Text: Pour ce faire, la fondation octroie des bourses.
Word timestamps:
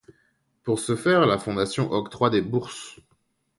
Pour 0.63 0.79
ce 0.79 0.95
faire, 0.95 1.27
la 1.27 1.37
fondation 1.37 1.91
octroie 1.91 2.31
des 2.31 2.41
bourses. 2.41 2.99